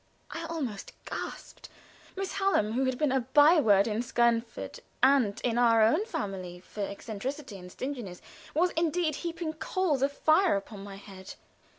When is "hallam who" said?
2.33-2.85